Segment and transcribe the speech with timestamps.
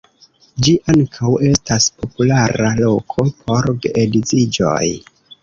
[0.67, 4.91] Ĝi ankaŭ estas populara loko por geedziĝoj.